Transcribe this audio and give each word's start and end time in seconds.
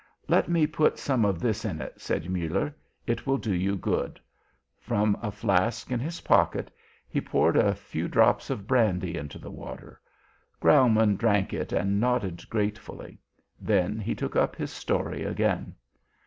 "Let 0.27 0.49
me 0.49 0.65
put 0.65 0.97
some 0.97 1.25
of 1.25 1.39
this 1.39 1.63
in 1.63 1.79
it," 1.79 2.01
said 2.01 2.27
Muller. 2.27 2.75
"It 3.05 3.27
will 3.27 3.37
do 3.37 3.53
you 3.53 3.75
good." 3.75 4.19
From 4.79 5.15
a 5.21 5.29
flask 5.31 5.91
in 5.91 5.99
his 5.99 6.21
pocket 6.21 6.71
he 7.07 7.21
poured 7.21 7.55
a 7.55 7.75
few 7.75 8.07
drops 8.07 8.49
of 8.49 8.65
brandy 8.65 9.15
into 9.15 9.37
the 9.37 9.51
water. 9.51 10.01
Graumann 10.59 11.17
drank 11.17 11.53
it 11.53 11.71
and 11.71 11.99
nodded 11.99 12.49
gratefully. 12.49 13.19
Then 13.59 13.99
he 13.99 14.15
took 14.15 14.35
up 14.35 14.55
his 14.55 14.71
story 14.71 15.21
again. 15.21 15.75